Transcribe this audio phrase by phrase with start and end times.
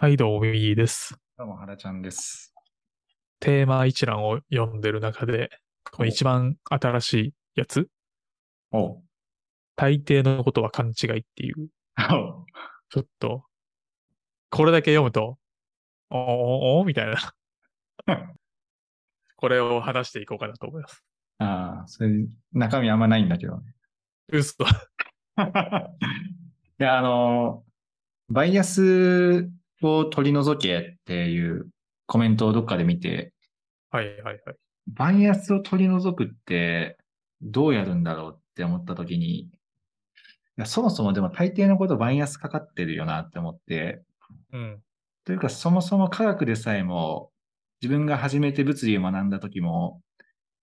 [0.00, 1.16] はい、どうも、右です。
[1.36, 2.54] どうも、原ちゃんです。
[3.40, 5.50] テーマ一覧を読んでる中で、
[5.90, 7.88] この一番新しいやつ、
[8.70, 9.02] おう。
[9.74, 11.66] 大抵のことは勘違いっていう、
[12.12, 12.46] おう
[12.90, 13.42] ちょっと、
[14.50, 15.36] これだけ読むと、
[16.10, 16.26] おーおー
[16.78, 17.16] おーみたいな。
[19.34, 21.04] これを話していこうかなと思います。
[21.38, 22.10] ああ、それ、
[22.52, 23.74] 中身あんまないんだけどね。
[24.28, 24.62] 嘘。
[24.62, 24.68] い
[26.78, 27.64] や、あの、
[28.28, 29.50] バイアス
[29.82, 31.68] を取り除けっていう
[32.06, 33.32] コメントをどっかで見て、
[33.90, 34.56] はいはいはい。
[34.88, 36.96] バイアスを取り除くって
[37.42, 39.50] どうやるんだろうって思った時に、い
[40.56, 44.02] やそもそもでも大抵のことバイアスかかってるよなって思って、
[44.52, 44.82] うん。
[45.24, 47.30] というかそもそも科学でさえも
[47.80, 50.00] 自分が初めて物理を学んだ時も、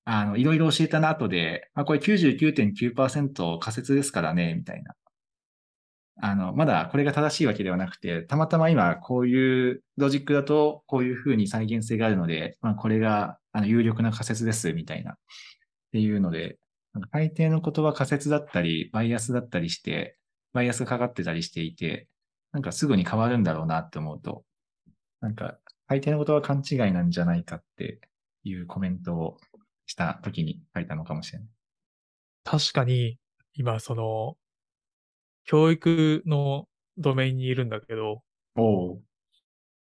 [0.06, 4.94] あの、いろいろ教えたな後で、あ、これ99.9%仮説ですからね、みたいな。
[6.18, 15.14] あの、まだこれが正しいわけではなくて、たまたま今こういうロジックだとこういう風に再現性があるので、まあこれがあの有力な仮説です、みたいな。
[15.14, 15.16] っ
[15.92, 16.58] ていうので、
[17.12, 20.18] 大抵のことは仮説だったり、バイアスだったりして、
[20.54, 22.08] バイアスがかかってたりしていて、
[22.52, 24.46] なんかすぐに変わるんだろうなって思うと、
[25.20, 28.00] なんか大抵のことは勘違いなんじゃないかって
[28.44, 29.38] いうコメントを
[29.86, 31.48] した時に書いたのかもしれない。
[32.44, 33.18] 確かに、
[33.54, 34.38] 今その、
[35.46, 38.22] 教育のドメインにいるんだけど。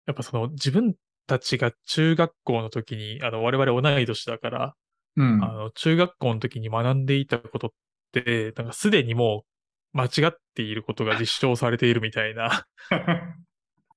[0.06, 0.96] やっぱその自分
[1.28, 4.76] たちが中学校の時に、あの我々同い年だから、
[5.18, 5.44] うん。
[5.44, 7.70] あの、中学校の時に学んでいたことっ
[8.12, 9.46] て、なんかすでにも
[9.94, 12.68] う間違っていることが実証されているみたいな、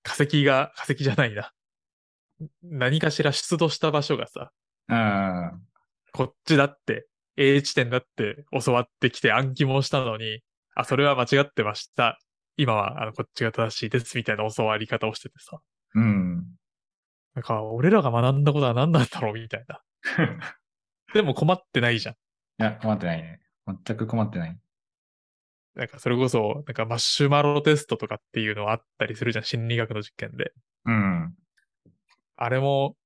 [0.03, 1.53] 化石が、化石じゃないな。
[2.62, 4.53] 何かしら出土した場所がさ、
[4.89, 5.53] あ
[6.12, 10.41] こっちだって、A 地点だって教わってきて暗記もしたのに、
[10.79, 12.21] あ、それは間違ってました。
[12.57, 15.59] 今は、あの、こっちが正しいです、みたいな教わり方をしててさ。
[15.97, 16.37] うん。
[17.34, 19.81] なんか、俺らが学んだことは何なんだろう、みたいな。
[21.15, 22.15] でも困ってないじゃん。
[22.15, 22.17] い
[22.59, 23.41] や、困ってないね。
[23.67, 24.59] 全く困ってない。
[25.75, 30.53] なんかそれこそ、なんかマシュマロテストとかっていうのあったりするじゃん、心理学の実験で。
[30.84, 31.34] うん。
[32.37, 32.97] あれも、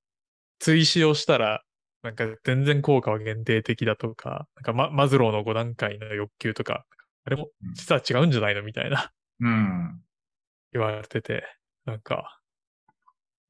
[0.59, 1.63] 追試をしたら、
[2.03, 6.85] なんか全然効果は限定的だとか、なんかママズローの5段階の欲求とか、
[7.25, 8.63] あれも実は違うんじゃないの？
[8.63, 10.03] みたいなうん。
[10.73, 11.45] 言われてて、
[11.85, 12.41] なんか、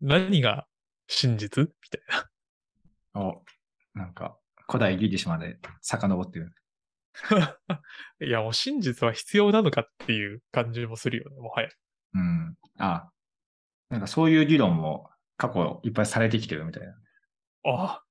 [0.00, 0.66] 何が
[1.06, 1.62] 真実？
[1.64, 2.02] みたい
[3.14, 3.20] な。
[3.22, 3.44] お、
[3.94, 4.38] なんか、
[4.68, 6.54] 古代ギリシャまで遡ってる。
[8.26, 11.68] いや、もう真実は必要なのかっていう感じもするよね、もはや。
[12.14, 12.56] うん。
[12.78, 13.10] あ、
[13.90, 16.94] なんかそういう議論も過去いっぱいされてきてるみたいな。
[17.64, 18.04] ああ、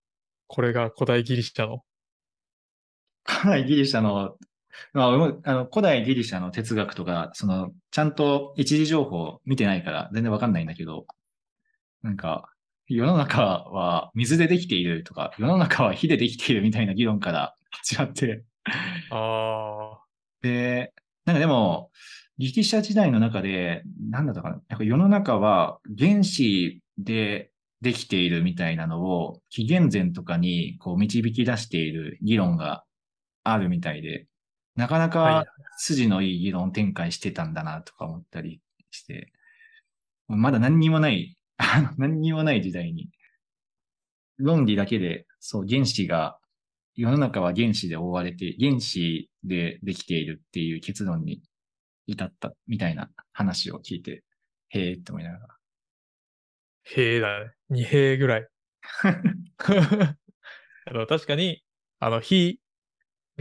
[0.48, 1.84] これが古代ギリシャの。
[3.26, 4.38] 古代ギリシャの、
[4.94, 11.06] まあ、あの古代ギリシャの哲学とか、その、ちゃんと一時情報見てないから全然わかんないんだけど、
[12.04, 12.50] なんか、
[12.88, 18.44] 世の中は水でできているとか、世の中は火でできているみたいな議論から始まって、
[19.10, 20.00] ああ、
[20.42, 20.94] で、
[21.26, 21.92] なんかでも、
[22.38, 27.52] ギリシャ時代の中で、なんだったかな、なんか世の中は原子で
[27.82, 32.84] できているみたいなのを、紀元前とかにこう導き出している議論が
[33.44, 34.28] あるみたいで、
[34.76, 38.62] なかなはいか筋のいい議論展開してたんだなとか思ったり
[38.92, 39.32] して、
[40.28, 41.38] まだ何にもない、
[41.98, 43.10] 何にもない時代に、
[44.38, 46.38] 論理だけで、そう、原子が、
[46.96, 51.42] 世の中は原子で覆われて、原子でできているっていう結論に
[52.08, 54.24] 至ったみたいな話を聞いて、
[54.70, 55.58] へえって思いながら。
[56.84, 57.52] 兵だね。
[57.70, 58.48] 二兵ぐらい。
[60.86, 61.64] あの確かに、
[62.00, 62.60] あの、火、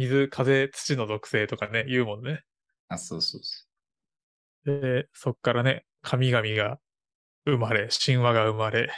[0.00, 2.42] 水、風、土の属性とかね、言うもんね。
[2.88, 3.66] あ、そうそうそ
[4.64, 6.78] で、そっからね、神々が
[7.44, 8.90] 生まれ、神話が生まれ、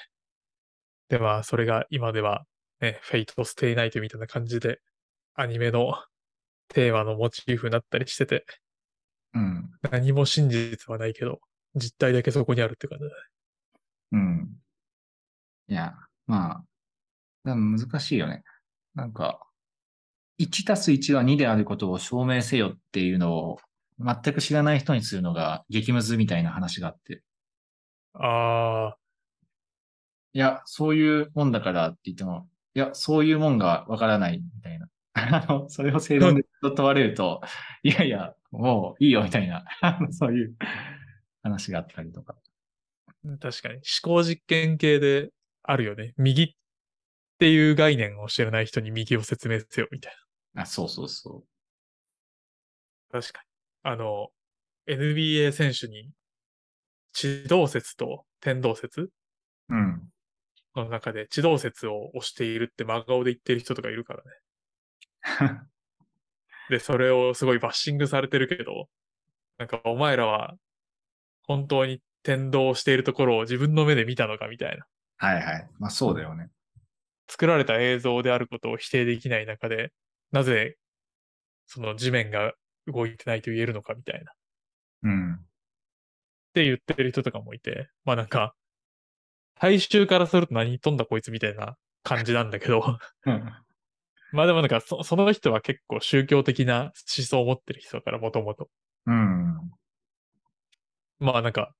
[1.08, 2.44] で、まあ、それが今では、
[2.80, 4.80] ね、 Fate/stay night みたいな感じで、
[5.34, 5.92] アニメの
[6.68, 8.46] テーマのモチーフになったりしてて、
[9.34, 9.40] う。
[9.40, 9.70] うん。
[9.90, 11.40] 何も真実はないけど、
[11.74, 13.16] 実態だけそこにあるって感じだね。
[14.12, 14.56] うん。
[15.66, 15.94] いや、
[16.28, 16.62] ま
[17.44, 18.44] あ、難しいよね。
[18.94, 19.40] なんか、
[20.38, 23.58] 1たす1は2であることを証明せよっていうのを
[23.98, 27.22] 全く知らない人にするのが激ムズみたいな話があって。
[28.14, 28.96] あ
[30.34, 34.88] いや、そういうもんだからって言っても、いや、そういうもんがわからないみたいな。
[35.14, 37.42] あの、それを正論で問われると、
[37.82, 39.64] いやいや、もういいよみたいな、
[40.10, 40.56] そういう
[41.42, 42.34] 話があったりとか。
[43.26, 45.30] ー、確かに思考実験系で
[45.62, 46.14] あるよね。
[46.16, 46.54] 右っ
[47.38, 50.16] ていう概念を知らない人に右を説明せよみたい
[50.54, 51.44] あ、そうそうそ
[53.12, 53.20] な。
[53.20, 53.48] 確かに。
[53.84, 54.30] あの、
[54.86, 56.10] NBA 選手に
[57.12, 59.10] 地動説と天動説？
[59.68, 60.08] うん。
[60.74, 64.30] の中で地動説を推しているって真顔で言ってる人とかいるからね。
[66.70, 68.88] で、それをすごいバッシングされてるけど、
[69.58, 70.56] なんかお前らは
[71.46, 74.86] 本当に天動しているところを自分の目で見たのかみたいな。
[75.18, 75.68] はいはい。
[75.78, 76.48] まあそうだよね。
[77.28, 79.92] 作られた映像であることを否定できない中で、
[80.32, 80.76] なぜ
[81.66, 82.52] その地面が
[82.86, 84.32] 動いてないと言えるのかみたいな。
[84.32, 84.34] っ
[85.04, 85.40] うん。
[86.54, 88.54] て言ってる人とかもいて、まあなんか、
[89.54, 92.98] 大衆からすると何言っとんだこいつみたいな感じなんだけど、
[94.32, 98.68] まあでもなんかそその人は結構宗教的な思想を持ってる人だからもともと。
[99.06, 99.56] うん。
[101.20, 101.72] まあなんか、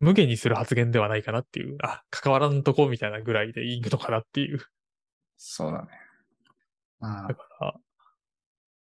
[0.00, 4.60] 無限にする発言ではないかなっていう、あ、関わらんとこみたいなぐらいでいいのかなっていう。
[5.36, 5.88] そうだね。
[7.00, 7.74] まあだ、から、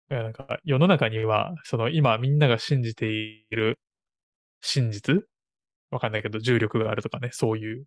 [0.10, 3.80] なんか世の中には、その今みんなが信じている
[4.62, 5.28] 真実？
[5.92, 7.86] わかんないけど重力があるとかね、そういう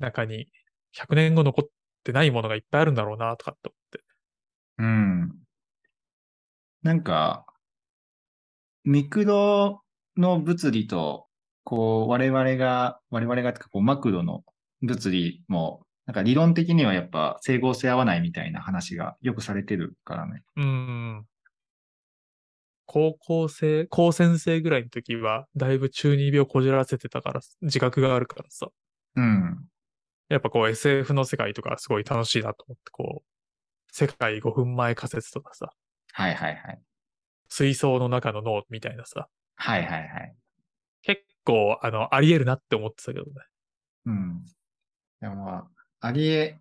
[0.00, 0.48] 中に
[0.92, 1.68] 100年後残っ
[2.04, 4.00] てないものがいっぱいあるんだろうなとかって思って。
[4.78, 5.44] うん。
[6.82, 7.46] なんか、
[8.84, 9.82] ミクロ
[10.16, 11.26] の物理と、
[11.64, 14.44] こう、我々が、我々が、こう、マクロの
[14.82, 20.42] 物理も、なんか理論的にはやっぱ整合性合わないみたいな話がよくされてるからね。
[20.56, 21.26] うーん。
[22.86, 28.68] 高校生、高専生ぐらいの時は、だいぶ中二病こじらせてたから、自覚があるからさ。
[29.16, 29.64] うん。
[30.28, 33.28] やっぱこう SF の世界とかすごい楽しいなと思って、こう、
[33.90, 35.70] 世界5分前仮説とかさ、
[36.12, 36.82] はいはいはい。
[37.48, 40.34] 水槽の中の脳みたいなさ、はいはいはい。
[41.02, 43.30] 結構、あの、あり得るなって思ってたけどね。
[44.06, 44.44] うん。
[45.20, 45.68] でもまあ、
[46.04, 46.60] ありえ、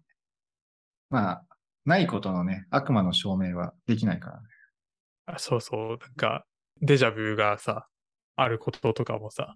[1.09, 1.45] まあ、
[1.83, 4.47] ないことのね、悪魔の証明はできないからね。
[5.25, 6.45] あそうそう、なんか、
[6.81, 7.89] デジャブがさ、
[8.37, 9.53] あることとかもさ、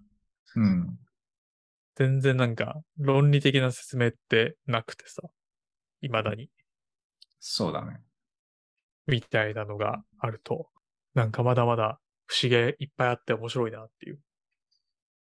[0.56, 0.98] うん。
[1.94, 5.22] 全然なんか、論理的な説明ってなくてさ、
[6.02, 6.50] 未だに、
[7.40, 8.02] そうだね。
[9.06, 10.68] みたいなのがあると、
[11.14, 14.20] なんかまだまだ不思議いっぱいあって面白いなっていう。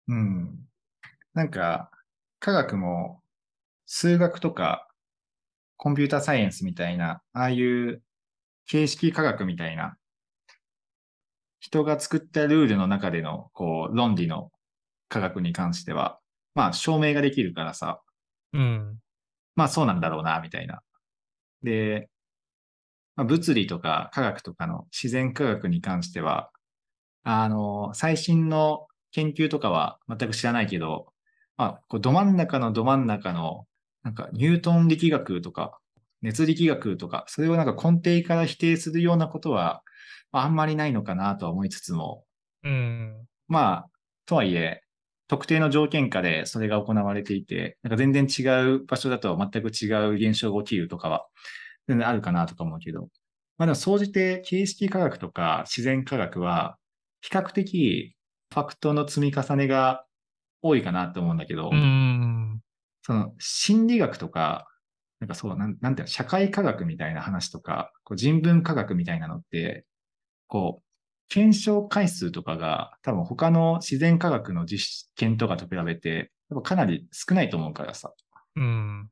[0.06, 0.56] うん。
[1.34, 1.90] なんか、
[2.38, 3.21] 科学も、
[3.94, 4.88] 数学とか、
[5.76, 8.02] コンピュータサイエンスみたいな、ああいう
[8.66, 9.98] 形式科学みたいな、
[11.60, 14.50] 人が作ったルールの中での、こう、論理の
[15.10, 16.18] 科学に関しては、
[16.54, 18.00] まあ、証明ができるからさ、
[18.54, 18.98] うん。
[19.56, 20.80] まあそうなんだろうな、みたいな。
[21.62, 22.08] で、
[23.14, 26.50] まあ、物理とか科学とかの自然科学に関しては、
[27.24, 31.12] あの、最新の研究とかは全く知らないけど、
[31.58, 33.66] まあ、こうど真ん中のど真ん中の、
[34.02, 35.78] なんかニュートン力学とか、
[36.22, 39.82] 熱力学とか、それをなんか根底から否定するようなことは、
[40.30, 42.24] まああんまりないのかなとは思いつつも、
[42.64, 43.26] うん。
[43.48, 43.90] まあ、
[44.26, 44.82] とはいえ、
[45.28, 48.42] 特定の条件下でそれが行われていて、なんか全然違
[48.74, 51.26] う場所だと全く違う現象が起きるとかは、
[51.88, 53.08] 全然あるかなとか思うけど、
[53.58, 56.76] まあでも総じて形式科学とか自然科学は、
[57.20, 58.14] 比較的
[58.52, 60.04] ファクトの積み重ねが
[60.60, 62.60] 多いかなと思うんだけど、うん。
[63.02, 64.68] その心理学とか、
[65.20, 69.84] なんかそう、なんなんていうの、社会科学みたいな話とか、こう人文科学みたいなのって、
[70.48, 70.84] こう、
[71.28, 78.12] 検証回数とかが多分他の自然科学の実験とかと比べて、やっぱかなり少ないと思うからさ、
[78.56, 79.10] うん。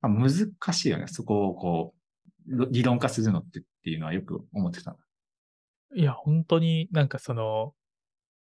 [0.00, 1.06] まあ、難しいよね。
[1.06, 1.94] そこをこ
[2.48, 4.96] う、ろ理論化するのってっていうのはよく思ってた。
[5.94, 7.74] いや、本当になんかその、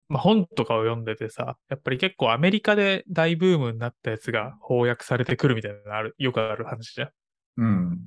[0.10, 7.10] まあ、本とかを読んでてさ、やっぱり結構アメリカで大ブームになったやつが翻訳されてくるみたいなのある、よくある話じゃん。
[7.58, 8.00] うん。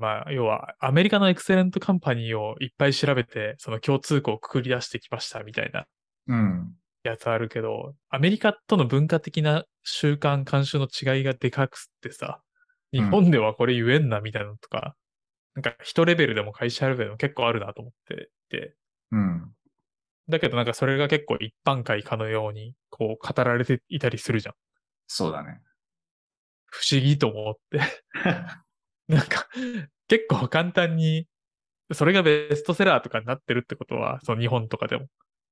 [0.00, 5.86] まあ、要は、アメリカのエクセレントカンパニーをいっぱい調べて、その共通項をくくり出してきましたみたいな
[6.26, 6.74] うん。
[7.04, 12.40] やつあるけど、アメリカとの文化的な習慣、慣習の違いがでかくってさ、
[12.92, 14.94] 日本ではこれ言えんなみたいなのとか、
[15.54, 18.74] なんか人レベルでも会社レベルでも結構あるなと思ってて、
[19.12, 19.52] うん。
[20.28, 24.54] だけどなんかそれが結構一般会かのように、こう語られていたりするじゃん。
[25.06, 25.60] そうだね。
[26.66, 27.80] 不思議と思って。
[29.08, 29.46] なんか、
[30.08, 31.28] 結構簡単に、
[31.92, 35.06] それがベストセラーとかになってるってことは、その日本とかでも、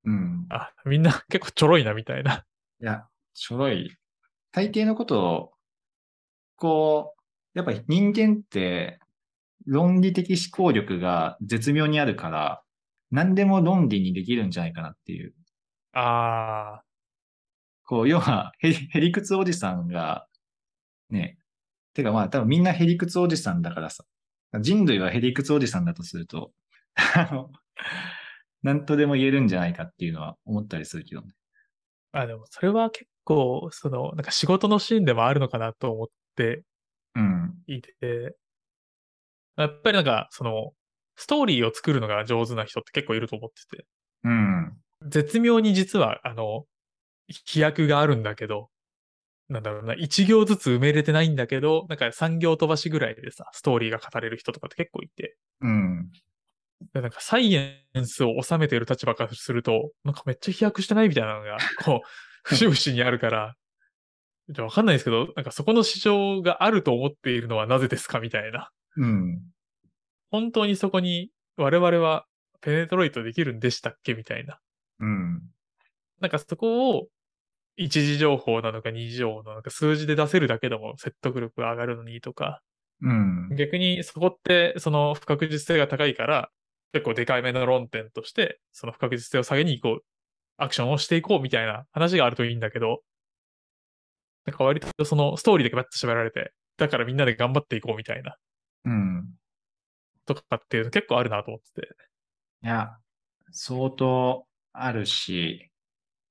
[0.04, 0.46] うん。
[0.48, 2.44] あ、みんな 結構ちょろいなみたいな。
[2.80, 3.96] いや、ちょろい。
[4.50, 5.52] 大抵のことを、
[6.56, 7.14] こ
[7.54, 8.98] う、やっぱり人間って
[9.66, 12.62] 論理的思考力が絶妙にあるから、
[13.12, 15.34] 何でも論理にできるんじゃないかなっていう。
[15.92, 16.82] あ
[17.84, 20.26] こう、要は、へり、へりくつおじさんが、
[21.10, 21.36] ね、
[21.92, 24.04] てかまあ多分みんなへりくつおじさんだからさ、
[24.60, 26.52] 人類はへりくつおじさんだとすると、
[26.94, 27.50] あの、
[28.62, 31.34] 何とでも言えるんじゃないかっていうのは思ったりするけどね。
[32.14, 36.64] ーあ、でもそれは結構、その、なんか仕事のシーンでもあるのかなと思って
[37.14, 37.62] うん。
[37.66, 38.36] いて、
[39.56, 40.72] やっぱりなんか、その、
[41.16, 43.86] ストーリーを作るのが上手な人って結構いると思ってて、
[44.24, 44.72] うん。
[45.08, 46.64] 絶妙に実は、あの、
[47.28, 48.68] 飛躍があるんだけど、
[49.48, 56.10] なんだろうな、一行ずつ埋め入れてないんだけど、なんか三行飛ばしぐらいでさ、ストーリーが語れる人とかって結構いて、うん。
[56.92, 62.08] でなんかサイエンスを収めている立場からすると、なんかめっちゃ飛躍してないみたいなのが、こう、
[62.44, 63.54] 節々にあるから、
[64.48, 68.70] じゃあわかんないですけど、なんかそこの市場があると思っているのはなぜですかみたいな。
[68.96, 69.42] うん。
[70.32, 72.26] 本当にそこに我々は
[72.62, 74.58] ペネトロイトできるんでしたっけみたいな。
[74.98, 75.42] うん。
[76.20, 77.06] なんかそこを
[77.76, 82.62] 一時情報なのか二次情報なのか数字で出せるだけでも説得力が上がるのにとか、
[83.02, 83.54] うん。
[83.56, 86.48] 逆にそこってその不確実性が高いから、
[86.92, 90.04] 結構でかいめの論点として、その不確実性を下げに行こう、
[90.56, 93.00] アクションをしていこうみたいな話があるといいんだけど、
[94.46, 98.36] なんか割とそのストーリーだけバッと喋られて、だからみんなで頑張っていこうみたいな、
[98.84, 99.28] うん。
[100.26, 101.88] とかっていうの結構あるなと思ってて。
[102.64, 102.96] いや、
[103.50, 105.70] 相当あるし、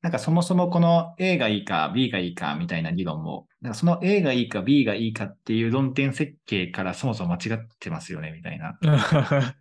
[0.02, 8.80] なんかそもそもこの A がいいか B がいいかみたいな議論も、なんかその A がいいか B がいいかっていう論点設計からそもそも間違ってますよねみたいな。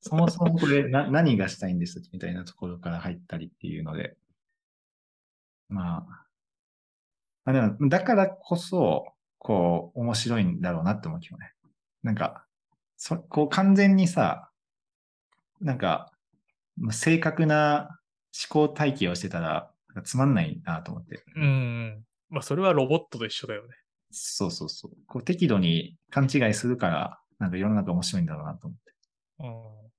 [0.00, 4.16] そもそもこれな何がしたいんですみたいなところから入ったりっていうので。
[5.68, 6.00] まあ。
[7.44, 9.06] まあでも、だからこそ、
[9.38, 11.52] こう、面白いんだろうなって思うけどね。
[12.02, 12.44] なんか、
[12.98, 14.50] そ、こう完全にさ、
[15.60, 16.10] なんか、
[16.90, 18.00] 正確な
[18.50, 19.70] 思考体系をしてたら、
[20.04, 21.24] つまんないなと思って。
[21.36, 22.04] うん。
[22.28, 23.68] まあそれはロボットと一緒だよね。
[24.10, 24.90] そうそうそう。
[25.06, 28.92] こう適度に勘違いするから、なんか世の中面白いんだろうなと思って。
[29.40, 29.90] うん。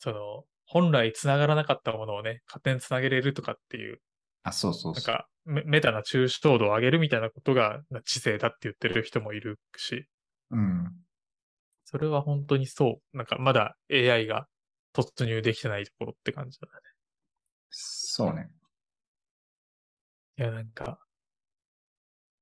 [0.00, 4.00] その、本来繋がらなかったものをね、勝手に繋げれるとかっていう、
[4.42, 5.14] あ、そうそうそう。
[5.14, 10.06] なんかメ、メタな抽象度を上げるみたいなことがな知性だって言ってる人もいるし、
[10.50, 10.92] うん。
[11.90, 13.16] それは本当にそう。
[13.16, 14.46] なんかまだ AI が
[14.94, 16.72] 突入できてないところって感じだね。
[17.70, 18.50] そうね。
[20.36, 20.98] いや、なんか、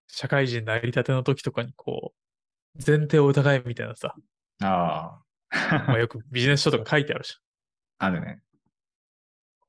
[0.09, 2.12] 社会人なりたての時とかにこ
[2.75, 4.17] う、前提を疑えみたいなさ、
[4.62, 5.99] あまあ、あ。
[5.99, 7.35] よくビジネス書とか書いてあるじ
[7.99, 8.26] あるね。
[8.26, 8.43] ゃん。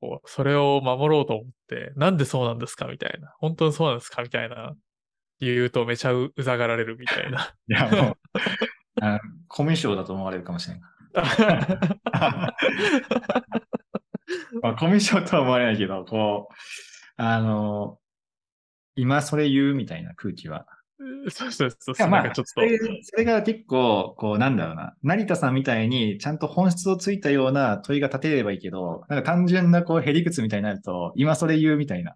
[0.02, 3.36] こう、それを守ろうと思って、なんでそうなんですかみたいな。
[3.38, 4.76] 本当にそうなんですかみたいな。
[5.40, 7.54] 言うとめちゃううざがられるみたいな。
[7.70, 8.40] いや、もう、あ
[9.48, 10.84] コミュ障だと思われるかもしれない。
[14.62, 16.54] まあ、コミュ障とは思われないけど、こう、
[17.18, 18.00] あの、
[18.96, 20.66] 今それ言うみたいな空気は。
[21.30, 24.96] そうそうそうまあ、なんかちょっとそ、れそれが結構、こう、なんだろうな。
[25.04, 32.16] 成田さんみたいに、ちゃんと本質をついたような問いが立てればいいけど、なんか単純な、こう、へりくつみたいになると、今それ言うみたいな。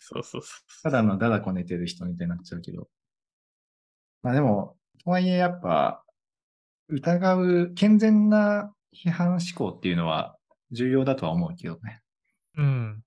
[0.00, 2.88] そうそうそ ただのだだこ寝てる人みたいになっちゃうけど。
[4.22, 6.02] まあでも、とはいえやっぱ、
[6.88, 10.36] 疑う、健全な批判思考っていうのは
[10.70, 12.00] 重要だとは思うけどね。
[12.56, 12.62] う。
[12.62, 13.02] うん。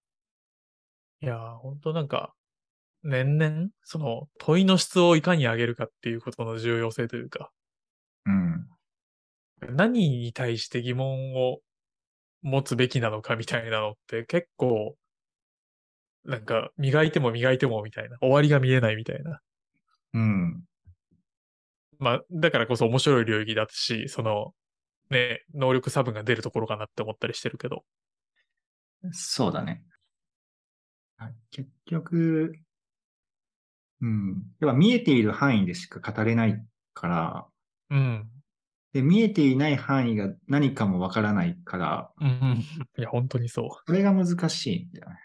[1.21, 2.33] いやー、本当なんか、
[3.03, 7.51] 年々、その問いの質をいかに上げるかっていうことの重要性というか、
[8.25, 8.67] うん。
[9.75, 11.59] 何に対して疑問を
[12.41, 14.95] 持つべきなのかみたいなのって結構、
[16.23, 19.39] なんか磨いても磨いてもみたいな、終わりが見えないみたいな。
[20.13, 20.63] うん。
[22.01, 24.53] まあ、だからこそ面白い領域だし、その、
[25.11, 27.83] ね、能力差分が出るところかなって思ったりしてるけど。
[29.11, 29.83] そうだね。
[31.19, 32.55] あ結局、
[34.01, 34.41] うん。
[34.59, 36.59] 要は見えている範囲でしか語れない
[36.95, 37.45] から、
[37.91, 38.27] うん。
[38.93, 42.57] で、見えていない範囲が何かもわからないから、うんうん。
[42.97, 43.69] いや、本当にそう。
[43.85, 45.17] それが難しいんだよね。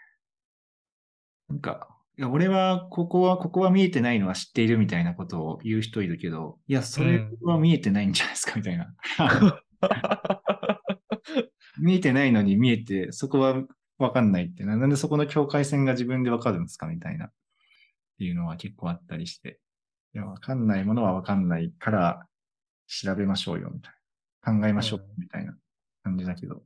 [1.49, 8.91] なんか、いや俺は、ここは、ここは見えてないのは知っているみたいなことを言う人いるけど、いや、それは見えてないんじゃないですか、みたいな。
[11.79, 13.63] 見えてないのに見えて、そこは
[13.99, 14.75] わかんないってな。
[14.77, 17.27] なんでそこの境界線が自分でわかるんですかみたいな。
[17.27, 17.31] っ
[18.17, 19.59] ていうのは結構あったりして。
[20.15, 22.27] いや、わかんないものはわかんないから
[22.87, 23.93] 調べましょうよ、みたい
[24.41, 24.59] な。
[24.59, 25.55] 考えましょううん、みたいな
[26.03, 26.55] 感じだけど。
[26.55, 26.63] っ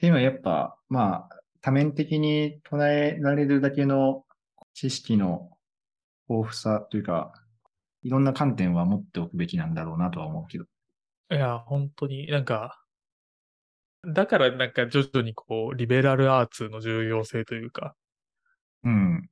[0.00, 4.22] ていうのはやっぱ、まあ、多面的に捉えられるだけの
[4.72, 5.50] 知識の
[6.28, 7.32] 豊富さというか、
[8.04, 10.64] いろんな観点は持っておくべきなんだろうなとは思うけど。
[11.32, 12.80] いや、本当になんか、
[14.06, 17.96] だからなんか徐々にこう、リベラルアーツの重要性というか、
[18.84, 19.28] うん。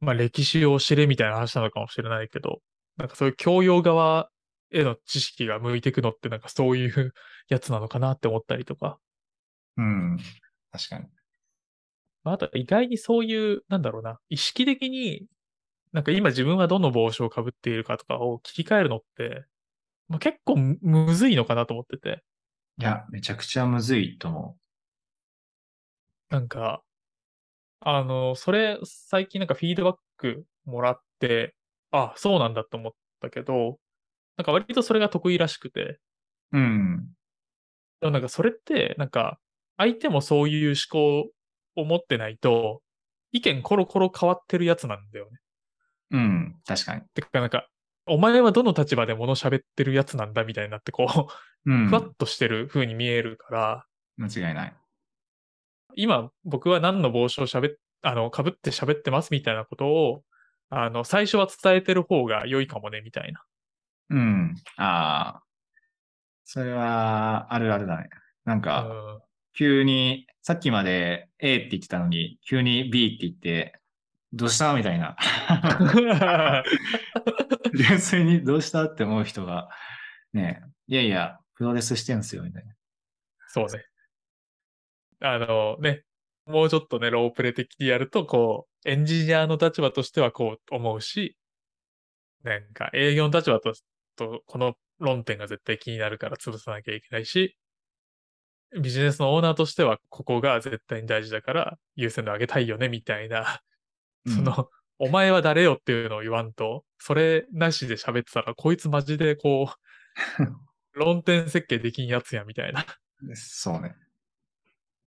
[0.00, 2.62] まあ歴史を知れみたいな話なのかもしれないけど、
[2.96, 4.30] なんかそういう教養側
[4.70, 7.12] への知識が向いていくのってなんかそういう
[7.50, 8.98] やつなのかなって思ったりとか。
[9.76, 10.18] うん。
[10.72, 11.04] 確かに。
[12.24, 15.26] まあ、あと意外にそういう、なんだろうな、意識的に、
[15.92, 19.44] なんか今自分はどの帽子をかぶっているかとかを切り替えるのって、
[20.08, 22.22] まあ、結構むむずいのかなと思ってて。
[22.78, 24.58] いや、めちゃくちゃむずいと思
[26.30, 26.82] なんか、
[27.80, 31.54] あの、それ、最近なんかフィードバックもらって、
[31.90, 33.78] あ、そうなんだと思ったけど、
[34.36, 36.00] なんか割とそれが得意らしくて、
[36.52, 36.58] う。
[36.58, 37.08] うん。
[38.00, 39.38] でもなんかそれって、なんか、
[39.76, 41.30] 相手もそういう思考
[41.76, 42.82] を持ってないと、
[43.32, 45.38] 意見コロコロ変わってるやつなんだよね。
[46.12, 46.56] うん。
[46.66, 47.02] 確かに。
[47.14, 47.68] てかなんか、
[48.06, 51.06] お前はどの立場で物喋ってるやつなんだみたいになって、こ
[51.66, 51.88] う、うん。
[51.88, 54.74] ふわっとしてる風に見えるから、間違いない。
[55.96, 60.22] 今僕は何の帽子を喋っ、あの、被って喋ってますみたいなことを、
[60.70, 63.42] あの、最初は伝えてる方が良いかもね、みたいな。
[64.10, 64.54] うん。
[64.76, 65.42] ああ。
[66.44, 68.08] それは、あるあるだね。
[68.44, 69.22] なんうか、ん。
[69.56, 73.80] 急に、さっきまで A って言ってたのに、急に B って言って、
[74.32, 74.74] どうした？
[74.74, 75.16] みたいな。
[77.74, 78.84] 純粋にどうした？
[78.84, 79.68] って思う人が、
[80.32, 82.74] ねいやいや、プロレスしてんすよ、みたいな。
[83.46, 83.84] そうね。
[85.20, 86.02] あのね、
[86.46, 91.36] もうちょっとね、ロープレ的にやると、こう、エンジニアの立場としてはこう思うし、
[92.42, 93.72] なんか営業の立場と、
[94.16, 97.56] とこの論点が絶対気になるから潰さなきゃいけないし、
[98.80, 103.60] ビジネスのオーナーとしてはここが絶対に大事だから優先度上げたいよね、みたいな、
[104.26, 109.74] その、お前は誰よっていうのを言わんと、それなしで喋ってたら、こいつマジでこう、
[110.98, 112.84] 論点設計できんやつや、みたいな。
[113.22, 113.96] うん、そうね。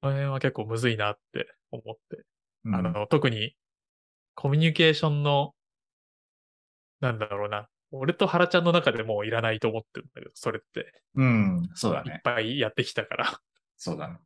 [0.01, 2.25] この辺は結構むずいなって思って。
[2.65, 3.55] うんあの、特に、
[4.35, 5.55] コミュニケーションの、
[7.01, 7.69] なんだろうな。
[7.91, 11.03] 俺と原ちゃんの中でもういらないと思ってるんだけど、それって。
[11.15, 12.21] うん、そうだいっね。
[12.25, 13.41] ぱいやってきたから。
[13.77, 14.19] そうだね。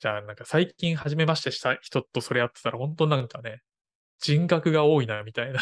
[0.00, 3.62] じゃあ、なんか最近初めましてした人とそれやってたら、本当なんかね、
[4.18, 5.60] 人格が多いな、みたいな。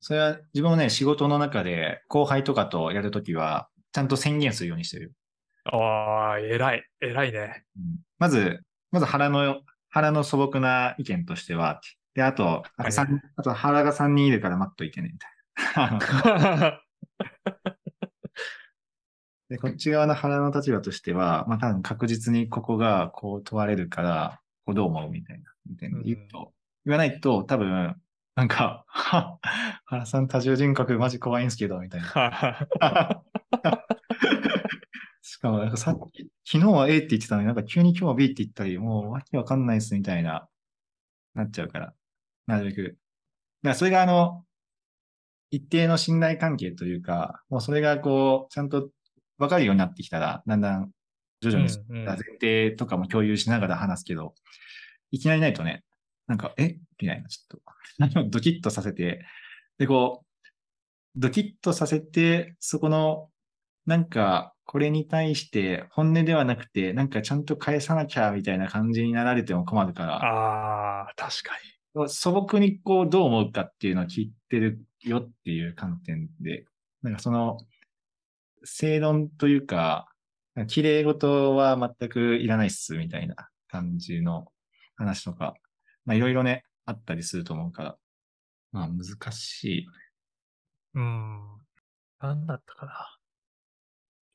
[0.00, 5.12] それは自分もね、仕事の中で後輩とかとやるときは、ちゃんと宣言するようにしてる。
[5.64, 6.84] ああ、偉い。
[7.00, 7.64] 偉いね。
[7.76, 7.82] うん
[8.18, 11.80] まず、まず腹の、腹の素朴な意見としては、
[12.14, 15.26] で、あと、あと三あと腹が3人いるから待っといてね、みた
[15.86, 16.82] いな。
[19.50, 26.52] で、こっち側の腹の立場としては、まあ多分確実にここがこう問われるから、こうどう思うみたいな、みたいな言うと、
[26.86, 27.96] 言わないと多分、
[28.36, 29.38] なんか、は
[29.86, 32.08] 原さん多重人格マジ怖いんすけど、みたいな。
[35.20, 40.48] しかも、なんかさっき、昨日は A って言ってたのに、なんか急に今日は B って言ったり、もうわけわかんないっすみたいな、
[41.34, 41.92] なっちゃうから、
[42.46, 42.82] なるべく。
[42.84, 42.98] だか
[43.70, 44.44] らそれがあの、
[45.50, 48.90] 一定の信頼関係というか、もうそれがこう、ちゃんと
[49.40, 50.90] わかるようになってきたら、だんだん
[51.40, 52.04] 徐々にうんうん。
[52.04, 54.34] 前提とかも共有しながら話すけど、
[55.10, 55.82] いきなりないとね、
[56.28, 56.78] なんか、え？
[57.00, 59.24] みたいな、ちょっと、 ドキッとさせて、
[59.78, 60.46] で、こう、
[61.16, 63.30] ドキッとさせて、そこの、
[63.86, 71.58] なんか、これに対して本音ではなくて、なんかちゃんと返さなきゃみたいな感じになられても困るから、ああ、確か
[72.08, 76.66] 素朴にこうどう思うかっていうのを聞いてるよっていう観点で、
[77.02, 77.58] なんかその、
[78.64, 80.06] 正論というか、
[80.68, 84.52] 綺麗事は全くいらないっすみたいな感じの
[84.96, 85.54] 話とか、
[86.04, 87.98] まあいろいろね、あったりすると思うから、
[88.72, 89.82] まあ難しい。
[89.82, 89.86] に。
[90.94, 91.40] うん。
[92.20, 93.18] なんだったかな。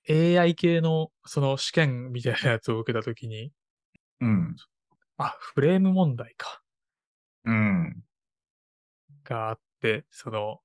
[0.07, 3.51] AI 系のその試験みたいなやつを受けたときに、
[4.21, 4.55] うん。
[5.17, 6.61] あ、フレーム問題か。
[7.45, 8.03] うん。
[9.23, 10.59] があって、その、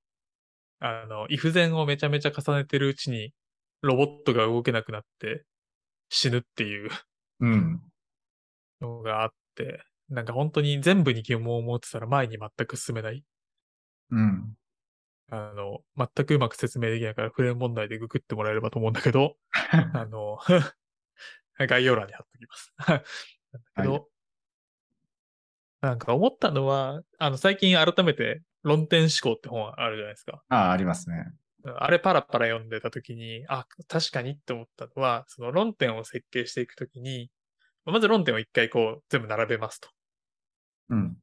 [0.79, 3.33] あの、if 前をめちゃめちゃ重ねてるうちに、
[3.81, 5.45] ロボットが動けなくなって
[6.09, 6.89] 死ぬっていう
[7.39, 7.81] うん。
[8.81, 13.23] のがあって、なんか本当に全部に疑問を持ってたら前に全く進めない。
[14.11, 14.53] うん。
[15.29, 20.37] あの、全くうまく説明できないからフレーム問題でググってもらえればと思うんだけど、 あの、
[21.57, 22.73] 概要欄に貼っときます。
[22.77, 23.03] なんだ
[23.77, 24.03] けど、はい
[25.81, 30.43] なんか思ったのは、あの、最近改めて論点思考って本あるじゃないですか。
[30.49, 31.33] ああ、ありますね。
[31.65, 37.29] あれパラパラ読んでたときに、あ、確かにって思ったのは、その論点を設計していくときに、
[37.85, 39.89] まず論点を一回こう全部並べますと。
[40.89, 41.17] うん。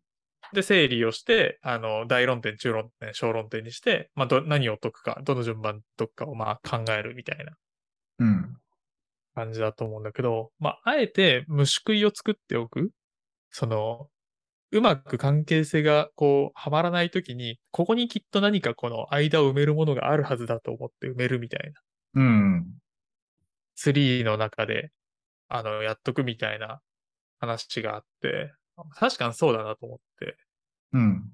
[0.53, 7.53] で、整理をして、あの、大論点、中論点、小論点にして、まあ、ど、何を解くか、どの順番解くかをまあ考えるみたいな
[8.19, 8.57] うん。
[9.35, 12.91] 感じだと思うんだけど、まあ、あえて虫食いを作っておく。
[13.51, 14.09] その、
[14.71, 21.73] うまく関係性がこう、はまらないときに、ここにきっと何かこの間を埋めるものがあるはずだと思って埋めるみたい
[22.15, 22.23] な。
[22.23, 22.67] うん。
[23.77, 24.91] ツリーの中で、
[25.49, 26.81] あの、やっとくみたいな
[27.39, 28.53] 話があって、
[28.95, 30.37] 確かにそうだなと思って。
[30.93, 31.33] うん。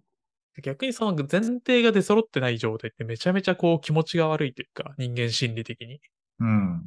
[0.62, 6.00] 逆にその前提が出揃ってない状態ってめちゃめちゃこう気持ちが悪いというか、人間心理的に。
[6.38, 6.84] うん。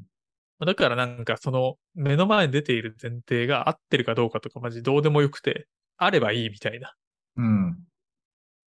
[0.65, 6.93] だからなんかその目の前に出ている前提が合ってるかどうかとかマジどうでもよくて、あればいいみたいな
[7.37, 7.77] うん。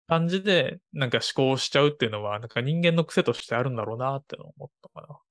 [0.07, 5.21] 感じでなんか思考しちゃうっていうのはなんか人間の癖としてあるんだろうなって思ったか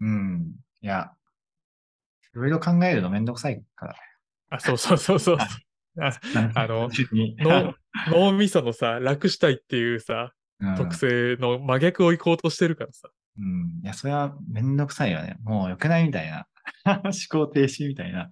[0.00, 0.54] うん。
[0.82, 1.10] いや、
[2.34, 3.94] いろいろ考えるのめんどくさいから。
[4.50, 4.56] な。
[4.56, 5.38] あ、そうそうそうそう。
[6.00, 6.12] あ
[6.54, 6.88] あの
[7.40, 7.74] 脳
[8.08, 13.08] 脳みそのさ、楽したいっていうさ、うん特性の真逆を行こうとしてるからさ。
[13.38, 13.80] うん。
[13.82, 15.36] いや、それはめんどくさいよね。
[15.44, 16.46] もう良くないみたいな。
[16.84, 18.28] 思考停止みたいな。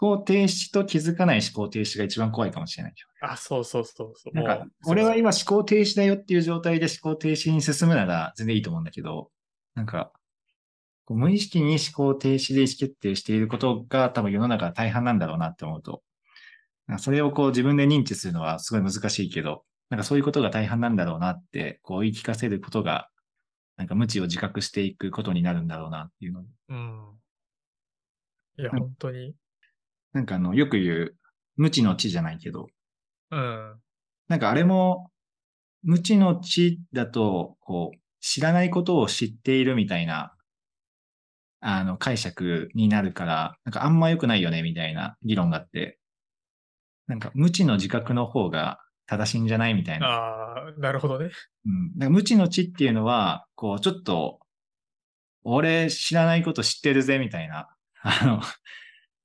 [0.00, 2.94] 思考停止と気づかない思考停止が一番怖いかもしれない。
[3.20, 4.34] あ、そうそうそうそう。
[4.34, 9.30] なんか俺は今思考停止だよっていう状態で思考停止に進むなら全然いいと思うんだけど、
[9.74, 10.10] なんか、
[11.04, 16.02] こう無意識に思考停止で意思決定していることが多分世の中大半なんだろうなって思うと、
[16.98, 23.10] それをこう自分で認知するのはすごい難しいけど、なんかそういうことが大半なんだろうなって、こう言い聞かせることが、
[23.76, 27.18] なんか無知を自覚していくことになるんだろうなっていうので、うん。
[28.58, 29.34] いや、うん本当に。
[30.14, 31.16] なんかあの、よく言う、
[31.56, 32.68] 無知の知じゃないけど、
[33.30, 33.74] うん。
[34.28, 35.10] なんかあれも、
[35.82, 40.34] 無知の知だと、こう、知らないことを知っているみたいな、
[41.60, 45.98] あの、解釈になるから、なんかあんま良くないよね、みたいな議論があって、
[47.06, 50.06] なんか無知の自覚の方が正しいんじゃないみたいな。
[50.06, 51.30] ああ、なるほどね。
[51.66, 51.98] うん。
[51.98, 54.40] なんか無知の知っていうのは、こう、ちょっと、
[55.42, 57.68] 俺知らないこと知ってるぜ、みたいな。
[58.02, 58.40] あの、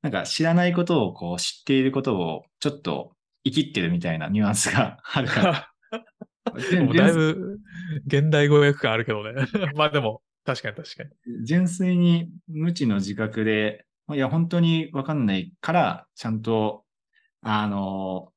[0.02, 5.66] なんか知らないことをこう知っていることをちょっと生きってるみたいなニュアンスが あるから。
[6.84, 7.60] もうだいぶ
[8.08, 9.46] 現代語訳感あるけどね。
[9.76, 11.46] まあでも、確かに確かに。
[11.46, 16.86] 純粋に無知の自覚で、いや、本当にわかんないから、ちゃんと、
[17.42, 18.32] あの、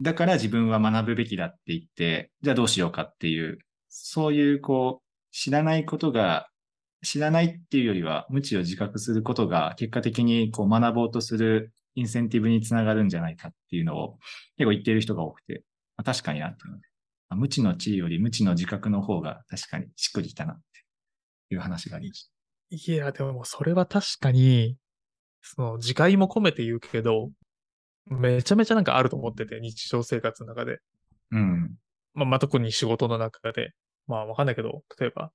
[0.00, 6.48] だから自分は学ぶべきだって言って、じゃあどうしようかっていう、そういう、こう、知らないことが、
[7.04, 14.18] 知らないっていうよりは、無知を自覚することが、結果的にこう学ぼうとするインセンティブにつながるんじゃないかっていうのを、
[14.56, 15.62] 結構言っている人が多くて、
[15.96, 16.88] まあ、確かになっていうので、
[17.28, 22.92] あ無知の知より無知の自覚の方が確かにしっくりきたなっていう話がありました。
[22.92, 24.76] いや、でもそれは確かに、
[25.42, 27.30] その自戒も込めて言うけど、
[28.06, 30.78] めちゃめちゃなんかあると思ってて、日常生活の中で。
[31.30, 31.76] うん。
[32.14, 33.72] まあ、まあ、特に仕事の中で。
[34.06, 35.30] まあ、わかんないけど、例えば、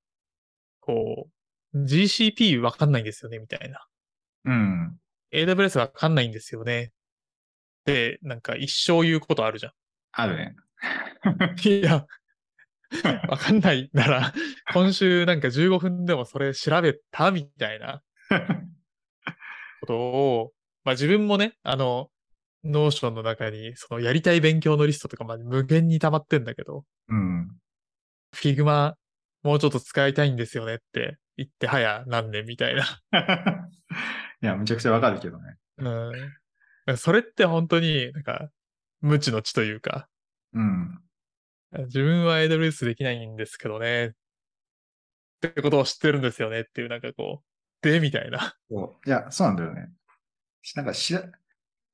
[0.79, 1.31] こう、
[1.75, 3.85] GCP わかんないんですよね、みたいな。
[4.45, 4.97] うん。
[5.31, 6.91] AWS わかんないんですよね。
[7.85, 9.71] で、なんか一生言うことあるじゃ
[10.11, 10.43] あるね。
[10.45, 10.55] ん。
[11.67, 12.05] いや、
[13.29, 14.33] わかんないなら、
[14.73, 18.01] 今週なんか15分でもそれ調べたみたいな
[19.81, 20.51] ことを、
[20.83, 22.09] まあ自分もね、あの、
[22.63, 27.49] Notion の中に、そのやりたい勉強のリストとかまで無限に溜まってんだけど、うん。
[28.33, 28.95] Figma
[29.43, 32.83] もうちょっと使いたいんですよねって言って早何年みたいな。
[34.41, 35.55] いや、むちゃくちゃわかるけどね。
[35.77, 36.97] うん。
[36.97, 38.49] それって本当になんか
[39.01, 40.07] 無知の知というか、
[40.53, 41.01] うん。
[41.85, 44.07] 自分は AWS できないんですけどね。
[44.07, 44.11] っ
[45.41, 47.49] てことを知ってるんですよねっていうなんかこう、
[47.81, 48.55] で、みたいな。
[48.69, 49.89] そういや、そうなんだよね。
[50.75, 51.23] なんか知ら、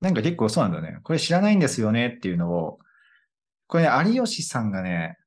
[0.01, 0.99] なんか結構そうなんだよね。
[1.03, 2.79] これ知らないんですよねっていうのを、
[3.67, 5.17] これね、有吉さんがね、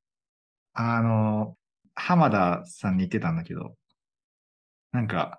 [0.73, 1.57] あの、
[1.99, 3.75] 浜田さんに言ってたんだけど、
[4.93, 5.39] なんか、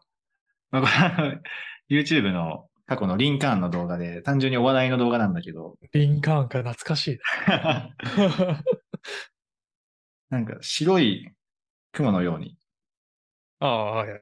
[0.72, 1.42] まあ、
[1.90, 7.96] YouTube の過去のリンカーンの動画で、単純にお話題の動画なんだけど、リンカーンか懐かしいな。
[10.30, 11.32] なんか白い
[11.92, 12.58] 雲のように、
[13.60, 14.20] ああ、はいはい。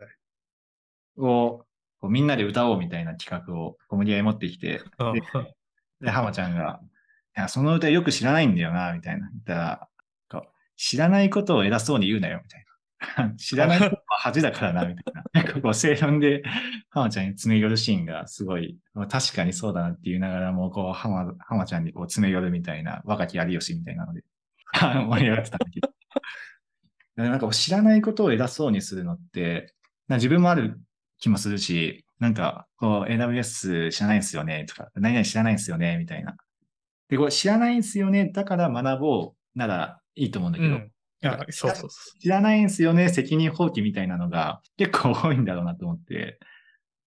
[1.17, 1.65] を
[1.99, 5.21] こうみんなで歌おうみたいな企画を無理やり持ってきて、うんで
[6.01, 6.79] で、浜ちゃんが、
[7.35, 9.29] いや、その歌よく知らないんだよな、みたいな。
[9.31, 9.86] 言ったら、
[10.77, 12.67] 知らないことを偉そうに言うなよ、みたいな。
[13.35, 15.23] 知らないことは恥だからな、みたいな。
[15.33, 16.43] なんかこう、正論で
[16.89, 24.23] 浜ちゃんに詰め寄るシーンがすごい、まあ確かにそうだなって言いながらも、こう、浜、浜ちゃんにこう詰め寄るみたいな、若き有吉みたいなので、
[24.73, 25.93] 盛り上がってたんだけど。
[27.17, 29.73] でなんか知らないことを偉そうにするのって、
[30.09, 30.79] 自分もある
[31.19, 36.35] 気もするし、なんか、こう、AWS 知らないんですよね、とか、何々知らないんですよね、みたいな。
[37.09, 40.81] で、これ知らないんですよね、だから学ぼうならいいと思うんだけど、うん。
[40.81, 46.39] いや、そうそうそ知らないんですよね、責任放棄みたいなのが 結構多いんだろうなと思って、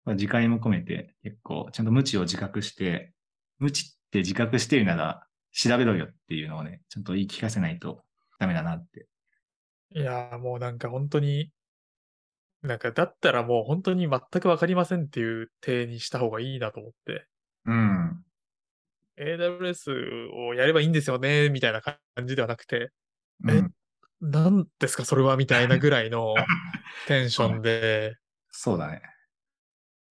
[0.05, 3.13] まあ自戒も込めて結構ちゃんと無知を自覚して、
[3.59, 8.03] 無知って自覚してるなら調べろよっていうのをね、ちゃんと言い聞かせないと
[8.39, 9.07] ダメだなって。
[9.91, 9.99] う。
[9.99, 11.51] いや、もうなんか本当に、
[12.61, 17.25] なんか、だったらもう本当に全くわかりませんっていう体にした方がいいなと思って。
[17.65, 18.23] うん。
[19.17, 22.91] AWS をやればいいんですよね、みたいな感じではなくて、
[23.47, 23.71] えうん、
[24.21, 26.35] 何ですかそれはみたいなぐらいの
[27.07, 28.15] テンションで、
[28.49, 29.01] そうだね。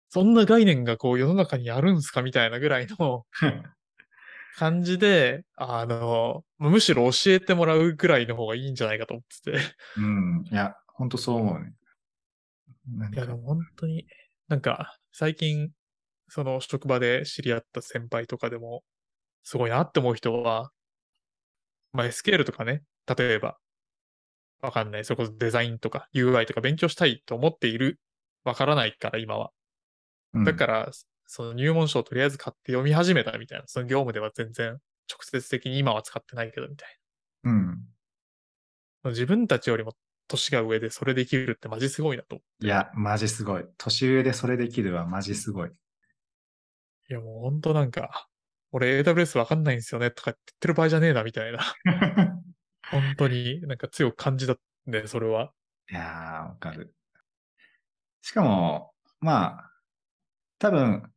[0.09, 3.25] そんな概念がこう世の中にあるんすかみたいなぐらいの
[4.55, 9.59] 感じで、あの、むしろ教えてもらうぐらいの方がいいんじゃないかと思ってて。
[9.97, 10.43] うん。
[10.49, 11.73] いや、ほんとそう思うね。
[12.87, 14.07] なんいや、でかも本当に、
[14.47, 15.71] なんか、最近、
[16.29, 18.83] その職場で知り合った先輩とかでも、
[19.43, 20.71] すごいなって思う人は、
[21.93, 22.83] まあ、SQL とかね、
[23.17, 23.57] 例えば、
[24.61, 27.99] わかんない、それこそデザインとか UI とか勉強したいと思っている、
[28.43, 29.51] わからないから今は。
[30.33, 30.91] うんだから、
[31.25, 36.99] その入門書をとりあえず買って読み始めたみたいな、その業務では全然直接的に今は使ってないけどみたい
[37.45, 37.79] うん。
[39.03, 39.09] な。
[39.11, 39.93] 自分たちよりも
[40.27, 42.39] 年が上でそれできるってマジすごいなと。
[42.61, 43.65] いや、マジすごい。
[43.77, 45.71] 年上でそれできるはマジすごい。
[47.09, 48.27] いやもう本当なんか、
[48.71, 51.59] 俺 AWS わかんないんですよねとか言ってる場合じゃねえなみたいな。
[52.91, 55.53] 本当になんか強く感じたんで、それは。
[55.89, 56.93] いやー、わかる。
[58.21, 59.71] しかも、まあ、
[60.59, 61.11] 多分、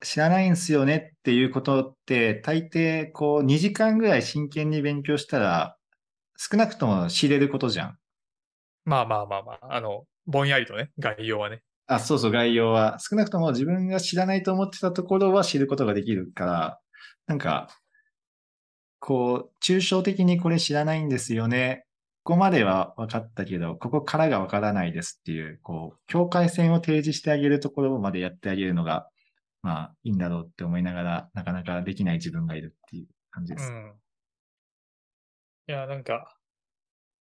[0.00, 5.76] 知らないんすよねっていうことって、大抵、こう、2時間ぐらい真剣に勉強したら、
[6.36, 7.98] 少なくとも知れることじゃん。
[8.84, 11.62] まあまあまあまあ、あの、ぼんやりとね、概要はね。
[11.88, 12.98] あ、そうそう、概要は。
[13.00, 16.80] 少なくとも自分が知らないと思ってたところは知ることができるから、
[17.26, 17.68] なんか、
[18.98, 21.86] こう、抽象的にこれ知らないんですよね。
[22.24, 29.08] ここまでは分かったけど、ここからが分からないですっていう、こう、境界線を提示してあげるところまでやってあげるのが、
[29.62, 33.72] まあ、いいんだろうって思いながら、なかなかできない自分がいるっていう感じです。
[33.72, 33.94] うん。
[35.68, 36.36] いや、なんか、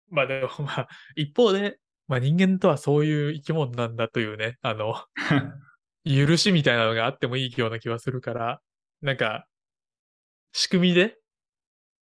[0.09, 4.95] まあでもまあ、一方で、まあ人間とはそういう生き物なんだというね、あの、
[6.05, 8.61] 許しみたいなのがあってもいいような気はするから、
[9.01, 9.47] なんか、
[10.53, 11.19] 仕組みで、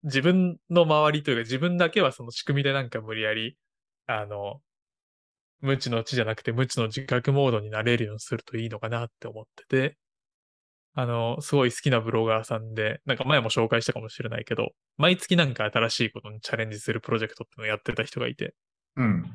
[0.03, 3.57] 自分の周りというか自分だけはその仕組みでなんか無理やり、
[4.07, 4.61] あの、
[5.61, 9.96] 無知の知じゃなくて無知の自覚モードになれるようにするといいのかなって思ってて、
[10.94, 18.55] あの、すごい好きなブロガーさんで、なんか前も紹介したかもしれないけど、毎月なんか新しいことにチャレンジするプロジェクトっていうのをやってた人がいて、
[18.96, 19.35] うん。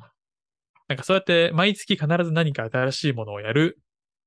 [0.91, 3.79] なんかそうやって毎月必ず何か新しいものをやる。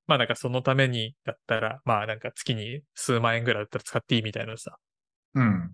[0.07, 4.79] まあなんかそのためにだったら、まあなんか月に数万円ぐらいだったら使っていいみたいなさ。
[5.35, 5.73] うん。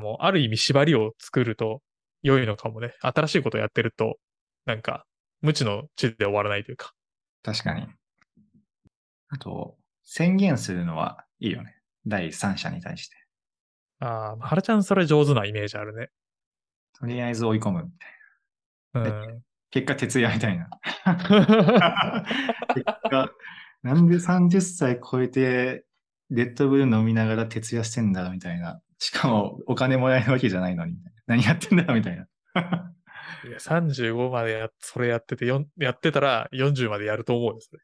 [0.00, 1.80] もうある意味縛りを作ると
[2.22, 2.92] 良いのかもね。
[3.02, 4.16] 新しいことをやってると、
[4.66, 5.04] なんか
[5.42, 6.90] 無知の知で終わらないというか。
[7.44, 7.86] 確かに。
[9.28, 11.76] あと、宣言するのはいいよね。
[12.04, 13.14] 第三者に対して。
[14.00, 16.08] ああ、まあ原ちゃんそれ上手なイメージあるね。
[16.98, 18.12] とりあえず追い込むみたいな。
[19.00, 19.42] うん。
[19.72, 20.68] 結果、徹夜みたいな。
[22.74, 23.32] 結果、
[23.82, 25.84] なんで30歳超えて、
[26.30, 28.80] レッドブル飲みながら徹夜してんだみたいな。
[28.98, 30.96] しかも、お金もらえるわけじゃないのに。
[31.26, 32.28] 何やってんだみたいな。
[33.48, 35.58] いや、35までや、それやってて、や
[35.90, 37.82] ってたら40までやると思うよ、それ。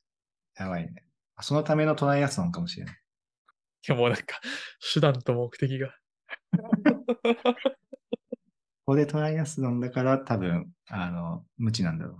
[0.56, 1.04] やばいね。
[1.40, 2.94] そのためのトライアスロンかもしれない。
[2.94, 4.40] いやもうなんか、
[4.92, 5.94] 手段と目的が。
[8.88, 12.18] ここでトライアスロンだから多分、あの、無知なんだろ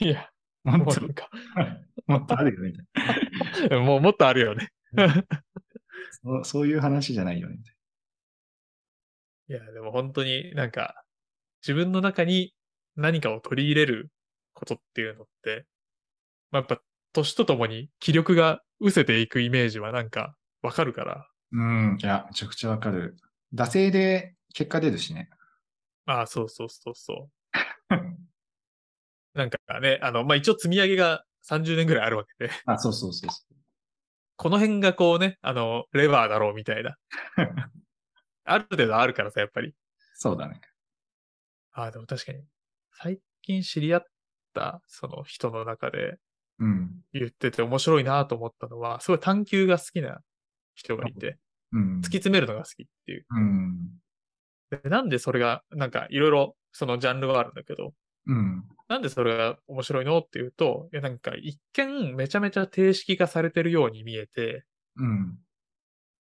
[0.00, 0.30] ういや、
[0.64, 0.78] な。
[0.78, 1.02] もっと
[2.08, 2.70] もっとあるよね。
[2.70, 4.70] みたいもうもっとあるよね。
[4.92, 5.12] な
[6.24, 7.56] そうそういう話じゃないよね。
[7.58, 7.74] みたい
[9.48, 11.04] いや、でも本当になんか、
[11.60, 12.54] 自分の中に
[12.96, 14.10] 何かを取り入れる
[14.54, 15.66] ことっていうのって、
[16.50, 21.98] まあ、やっぱ年とともに気力が失せていくイメージはなんかわかるから、なうん。
[22.00, 23.18] いや、めちゃくちゃわかる。
[23.52, 25.28] 惰性で結果出るしね。
[26.08, 27.30] ああ、そうそうそうそう。
[29.34, 33.44] なんかね、あの、まあ、一応積み上げが30年ぐらいあるわけで、あ、そうそうそうそ
[34.36, 36.92] この辺がこうね、あの、レバーだろうみたいな。
[36.92, 36.96] う。
[38.44, 39.74] ある程度あるからさ、やっぱり。
[40.14, 40.62] そうだね。
[41.72, 42.42] ああ、でも確かに。
[42.92, 44.06] 最近知り合っ
[44.54, 46.18] た、その人の中で
[46.58, 47.04] うん。
[47.12, 50.22] 言ってて面白いなと思ったのは、すごい探求が好きな
[50.74, 51.38] 人がいて、
[51.72, 51.98] うん。
[51.98, 53.26] 突き詰めるのが好きっていう。
[53.28, 54.00] うん。
[54.70, 57.92] でなんでそれが、なんかいろいろそのジャンルはあるんだけど、
[58.26, 58.64] うん。
[58.88, 64.64] なんでそれが面白いのっていうと、いやなんか一見めちゃめちゃ定式化されてるように見えて、
[64.96, 65.38] うん。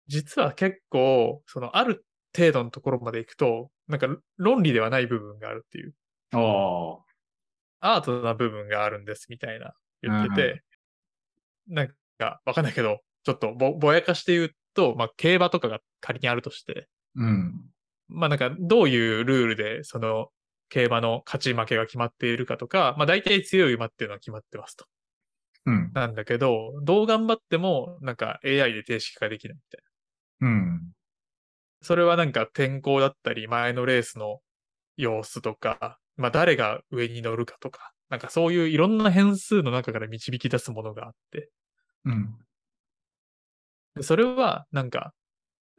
[0.06, 2.04] 実は結構、そのある
[2.36, 5.94] 程度のところまで行くと、なんか論理ではない部分があるっていう、
[6.34, 6.98] おー。
[7.80, 9.72] アートな部分があるんですみたいな
[10.02, 10.62] 言ってて、
[11.68, 17.54] なんかわかんないけど、ちょっとぼぼやかして言うと、まあ競馬とかが仮にあるとして、うん。
[18.10, 20.28] まあなんかどういうルールでその
[20.68, 24.86] 競馬の勝ち負けが決まっているかとか、まあ大体強い馬っていうのは決まってますと。
[25.66, 25.90] うん。
[25.92, 29.82] なんだけど、どう頑張っても、なんか AI で定式化できないみたい
[30.40, 30.48] な。
[30.48, 30.92] うん。
[31.82, 34.40] それはなんか天候だったり、前のレースの
[34.96, 41.50] 様子とか、まあ誰が上に乗るかとか、なんかそういういろんな変数の中から導き出すものがあって、
[42.04, 42.34] うん。
[43.96, 45.12] でそれはなんか、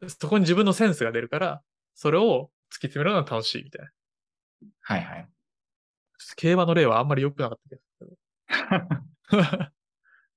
[0.08, 1.62] そこに自分のセンスが出るから、
[2.02, 3.92] それを突き詰めるのが楽しいみたいな。
[4.82, 5.30] はいはい。
[6.36, 8.12] 競馬の例はあんまり良くなかったけど。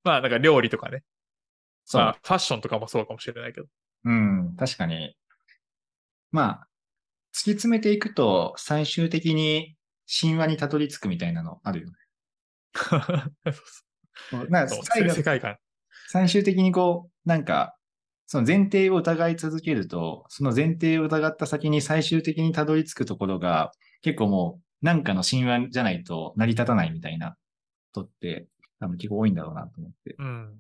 [0.04, 1.04] まあなんか料理とかね。
[1.86, 2.02] そう。
[2.02, 3.66] まあファッションとかもそうかもしれないけど。
[4.04, 4.56] うん。
[4.58, 5.16] 確かに。
[6.32, 6.68] まあ、
[7.32, 9.74] 突き詰めていくと、最終的に
[10.20, 11.94] 神話にたどり着くみたいなのあるよね。
[14.28, 15.56] そうなんかそう最後世界観。
[16.08, 17.74] 最終的にこう、なんか、
[18.26, 27.36] その前提を疑い続けると、その前提を疑った先に最終的にたどり着くところが、結構もう、なんかの神話じゃないと成り立たないみたいな
[27.92, 28.48] ことって、
[28.80, 30.16] 多分結構多いんだろうなと思って。
[30.18, 30.54] うん。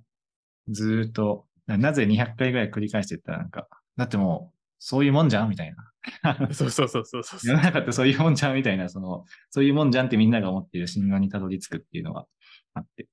[0.68, 5.94] ずーっと、ななぜ200回ぐらい繰り返していったらなんか、だってもう、そういうもんじゃんみたいな。
[6.52, 7.40] そうそうそうそうそう。
[7.42, 12.26] 世の中ってそういうもんじゃんみたいな、その、そういうもんじゃんってみんなが思っている神話にたどり着くっていうのが
[12.74, 13.08] あって、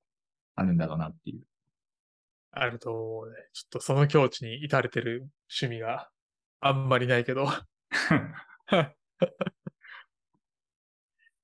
[0.55, 1.41] あるんだろうなっていう。
[2.51, 3.35] あると思うね。
[3.53, 5.29] ちょっとその境地に至れてる
[5.61, 6.09] 趣味が
[6.59, 7.45] あんまりないけど。
[7.45, 7.47] い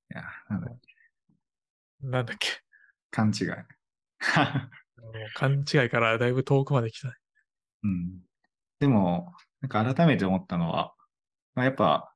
[0.10, 0.72] や、なんだ
[2.02, 2.62] なんだっけ。
[3.10, 3.48] 勘違い。
[5.36, 7.14] 勘違いからだいぶ遠くまで来たね。
[7.84, 8.20] うん。
[8.80, 10.94] でも、なんか改めて思ったのは、
[11.56, 12.14] まあ、やっぱ、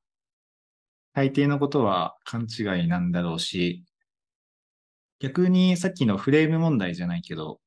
[1.13, 3.85] 大抵のことは勘違いなんだろうし、
[5.19, 7.60] 逆にさっきのフレーム問題じゃないけど、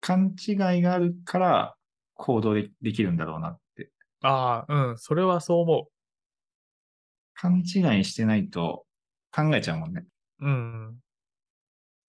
[0.00, 1.74] 勘違いがあるから
[2.14, 3.90] 行動でできるんだろうなって。
[4.22, 4.98] ああ、うん。
[4.98, 5.88] それはそう思
[7.34, 8.84] 勘違いしてないと
[9.32, 10.04] 考えちゃうもんね。
[10.40, 10.46] う。
[10.46, 10.96] うん。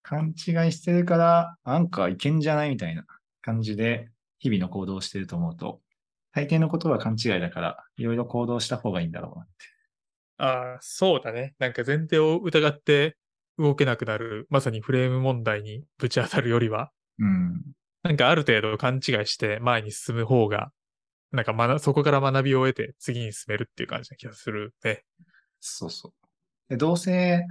[0.03, 3.05] 勘違いしてるから、なんかいけんじゃないみたいな
[3.41, 5.79] 感じで日々の行動をしてると思うと、
[6.33, 9.51] 大抵のことは勘違いだから、いろいろ行動した方がいいんだろうなって。
[10.37, 11.55] ああ、そうだね。
[11.59, 13.15] なんか前提を疑って
[13.57, 17.61] 動けなくなる、まさにフレーム問題にぶち当たるよりは、うん。
[18.03, 20.71] なんかある程度勘違いして前に進む方が、
[21.31, 25.03] なんか学そこから学びを得て次に進めるっていう感じな気がするね。
[25.59, 26.11] そうそう。
[26.69, 27.45] でどうせ、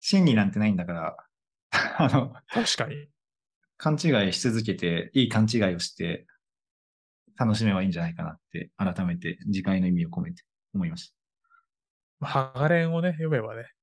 [0.00, 1.16] 真理なんてないんだから、
[1.98, 3.08] あの、確かに。
[3.76, 6.26] 勘違いし続けて、いい勘違いをして、
[7.36, 11.12] 楽しめばいいんじゃないかなって、改めて次回の意味を込めて思いまし
[12.20, 13.73] まあハガレンをね、読めばね。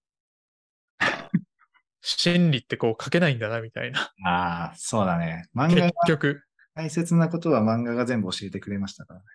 [2.01, 4.11] 真理ってこう書けないんだな、みたいな。
[4.23, 4.29] た。
[4.29, 5.47] ああ、そうだね。
[5.55, 6.43] 漫画が結局。
[6.73, 9.25] 大切なことは漫画が全部教えてくれましたからね。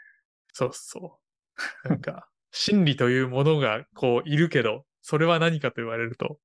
[0.52, 1.20] そうそ
[1.84, 1.88] う。
[1.88, 6.40] なんか、 真理というものがこういるけど、それは何かと言われると、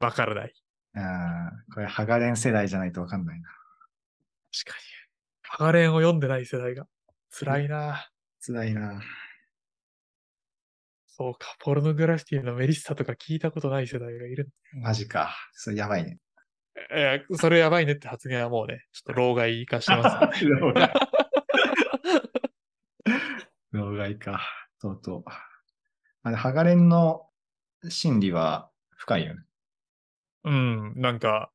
[0.00, 0.54] わからない。
[0.96, 3.48] ああ、これ、ハガレン世代じゃないとわかんないな。
[4.52, 4.84] 確かに。
[5.42, 6.86] ハガレンを読んでない世代が
[7.30, 8.10] 辛いな。
[8.44, 9.00] 辛いな。
[11.16, 14.50] そうか、ポルノグラフィティのメリッサとか聞いたことない世代がいる。
[14.72, 15.32] マジか。
[15.52, 16.18] それやばいね。
[16.90, 20.50] えーそれやばいねって発言はもうね、ちょっと老害化してます、ね。
[20.58, 20.92] 老害。
[23.70, 24.40] 老害か。
[24.80, 25.24] とうとう。
[26.24, 27.28] あれ、ハガレンの
[27.88, 29.42] 心理は深いよね。
[30.42, 31.52] うん、なんか、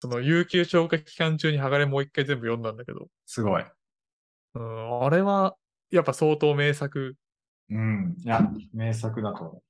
[0.00, 3.64] その有給消化期間中にハガレンもう一回全部読んだんだけど、すごい。
[4.54, 5.54] うん、あれは
[5.92, 7.14] やっぱ相当名作。
[7.70, 8.16] うん。
[8.18, 9.62] いや、名作だと。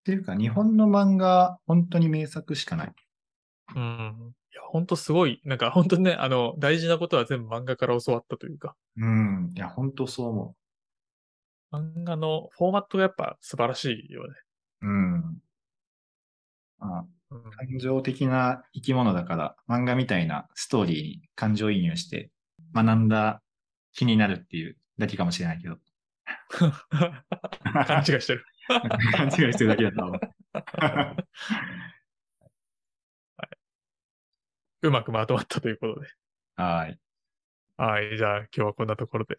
[0.00, 2.94] っていうか、日本の漫画、本当に名作しかない。
[3.76, 4.34] うん。
[4.52, 5.40] いや、ほんとすごい。
[5.44, 9.52] なんか本当にね、あの、大事なことは全部漫画から教わったというか、うん。
[9.54, 10.56] いや、本当そう思
[11.72, 14.34] 漫画のフォーマットがやっぱ素晴らしいよね。
[14.82, 14.86] う。
[14.86, 15.42] うん。
[16.80, 22.30] あうん、感情的な生き物だから、漫画みたいなストーリーに感情移入して
[22.74, 23.42] 学んだ
[23.92, 25.76] 気になるっていうだけかもしれないけど。
[27.86, 28.44] 勘違いしてる。
[29.12, 30.20] 勘違いしてるだけだと思う。
[34.82, 36.08] うまくまとまったということで。
[36.56, 36.98] はい。
[37.76, 39.38] はい、じゃあ今日はこんなところで。